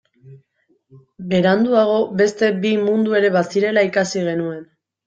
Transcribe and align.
Beranduago 1.35 1.99
beste 2.23 2.51
bi 2.65 2.75
mundu 2.89 3.17
ere 3.21 3.35
bazirela 3.39 3.89
ikasi 3.93 4.29
genuen. 4.33 4.69